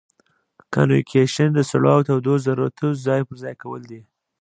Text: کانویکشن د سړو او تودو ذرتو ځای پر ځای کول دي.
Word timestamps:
کانویکشن 0.73 1.49
د 1.53 1.59
سړو 1.69 1.89
او 1.95 2.01
تودو 2.07 2.33
ذرتو 2.45 2.87
ځای 3.05 3.21
پر 3.27 3.35
ځای 3.43 3.55
کول 3.63 3.81
دي. 3.91 4.01